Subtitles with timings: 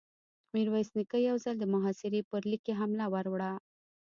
[0.53, 3.51] ميرويس نيکه يو ځل د محاصرې پر ليکې حمله ور وړه.